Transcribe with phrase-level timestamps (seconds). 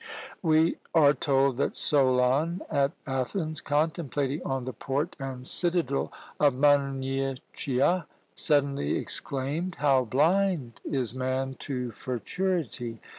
[0.41, 8.07] We are told that Solon at Athens, contemplating on the port and citadel of Munychia,
[8.33, 12.99] suddenly exclaimed, "How blind is man to futurity!